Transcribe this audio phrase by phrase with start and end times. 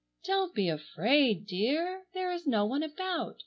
[0.23, 3.37] "Don't be afraid, dear; there is no one about.